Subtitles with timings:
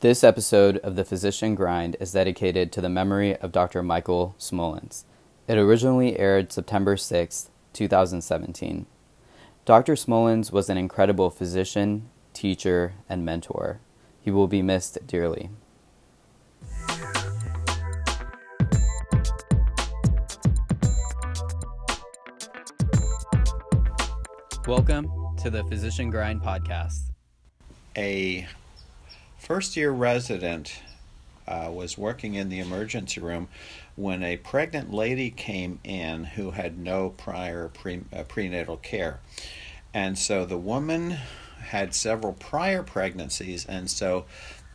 [0.00, 3.82] This episode of The Physician Grind is dedicated to the memory of Dr.
[3.82, 5.04] Michael Smolens.
[5.46, 8.86] It originally aired September 6, 2017.
[9.66, 9.92] Dr.
[9.96, 13.80] Smolens was an incredible physician, teacher, and mentor.
[14.22, 15.50] He will be missed dearly.
[24.66, 27.10] Welcome to the Physician Grind podcast.
[27.98, 28.48] A
[29.50, 30.80] first year resident
[31.48, 33.48] uh, was working in the emergency room
[33.96, 39.18] when a pregnant lady came in who had no prior pre, uh, prenatal care.
[39.92, 41.16] And so the woman
[41.64, 44.24] had several prior pregnancies, and so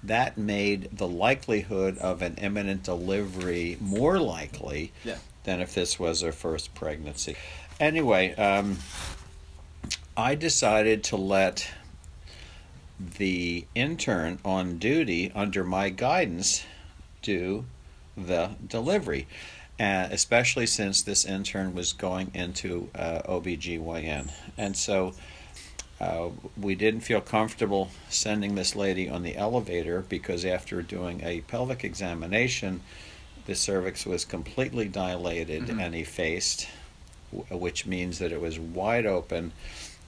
[0.04, 5.20] that made the likelihood of an imminent delivery more likely Yeah.
[5.46, 7.38] than if this was her first pregnancy.
[7.80, 8.80] Anyway, um,
[10.18, 11.66] I decided to let
[13.00, 16.64] the intern on duty under my guidance
[17.22, 17.66] do
[18.16, 19.28] the delivery,
[19.80, 24.32] uh, especially since this intern was going into uh, OBGYN.
[24.58, 25.14] And so
[26.00, 31.42] uh, we didn't feel comfortable sending this lady on the elevator because after doing a
[31.42, 32.82] pelvic examination,
[33.46, 36.68] the cervix was completely dilated and effaced,
[37.52, 39.52] which means that it was wide open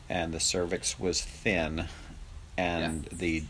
[0.09, 1.87] and the cervix was thin
[2.57, 3.43] and the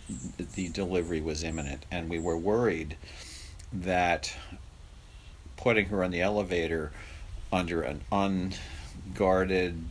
[0.56, 1.86] the delivery was imminent.
[1.92, 2.98] And we were worried
[3.74, 4.34] that
[5.56, 6.92] putting her on the elevator
[7.52, 9.84] under an unguarded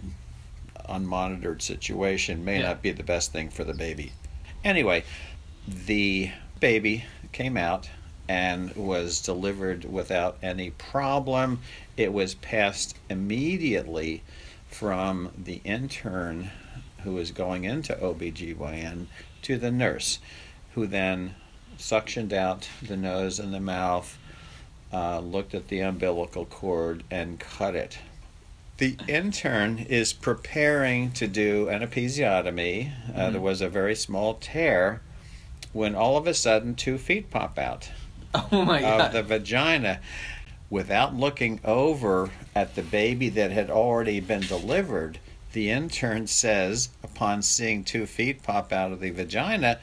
[0.89, 2.69] unmonitored situation may Yeah.
[2.69, 4.13] not be the best thing for the baby.
[4.65, 5.05] Anyway
[5.67, 6.31] the
[6.61, 7.89] baby came out
[8.29, 11.61] and was delivered without any problem.
[11.97, 14.23] It was passed immediately
[14.69, 16.51] from the intern
[17.07, 19.07] who was going into OBGYN
[19.41, 20.19] to the nurse,
[20.75, 21.37] who then
[21.79, 24.19] suctioned out the nose and the mouth,
[24.93, 27.99] uh, looked at the umbilical cord, and cut it.
[28.79, 32.91] The intern is preparing to do an episiotomy.
[33.15, 35.01] Uh, There was a very small tear
[35.73, 37.91] when all of a sudden two feet pop out
[38.35, 40.01] Oh my of the vagina
[40.69, 45.21] without looking over at the baby that had already been delivered.
[45.53, 49.79] The intern says, upon seeing two feet pop out of the vagina,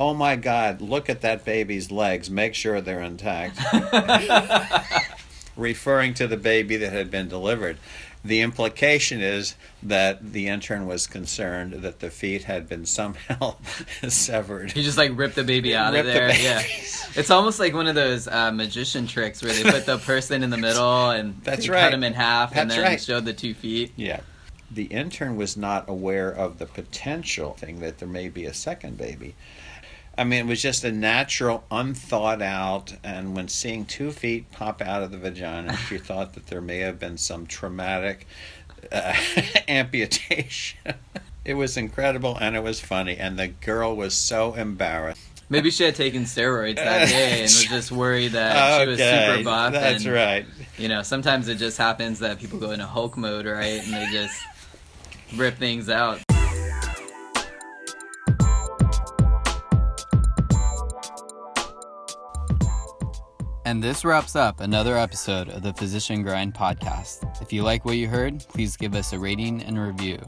[0.00, 2.30] Oh my God, look at that baby's legs.
[2.30, 3.58] Make sure they're intact.
[5.56, 7.78] Referring to the baby that had been delivered.
[8.24, 13.56] The implication is that the intern was concerned that the feet had been somehow
[14.08, 14.76] severed.
[14.76, 16.28] You just like rip the baby out Rip of there.
[16.28, 16.42] baby.
[16.44, 16.62] Yeah.
[17.16, 20.50] It's almost like one of those uh, magician tricks where they put the person in
[20.50, 21.80] the middle and That's right.
[21.80, 23.00] cut him in half and then right.
[23.00, 23.92] show the two feet.
[23.96, 24.20] Yeah.
[24.70, 28.98] The intern was not aware of the potential thing that there may be a second
[28.98, 29.34] baby.
[30.18, 34.82] I mean, it was just a natural, unthought out, and when seeing two feet pop
[34.82, 38.26] out of the vagina, she thought that there may have been some traumatic
[38.90, 39.14] uh,
[39.68, 40.94] amputation.
[41.44, 45.22] it was incredible and it was funny, and the girl was so embarrassed.
[45.50, 49.44] Maybe she had taken steroids that day and was just worried that she was super
[49.44, 49.72] buff.
[49.72, 50.46] That's and, right.
[50.76, 53.82] You know, sometimes it just happens that people go into Hulk mode, right?
[53.82, 54.42] And they just
[55.36, 56.20] rip things out.
[63.64, 67.42] And this wraps up another episode of the Physician Grind podcast.
[67.42, 70.18] If you like what you heard, please give us a rating and review.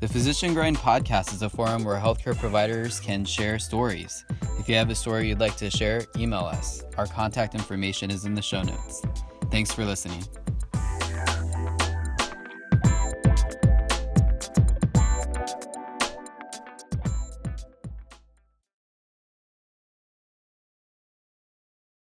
[0.00, 4.24] The Physician Grind podcast is a forum where healthcare providers can share stories.
[4.60, 6.84] If you have a story you'd like to share, email us.
[6.96, 9.02] Our contact information is in the show notes.
[9.50, 10.22] Thanks for listening.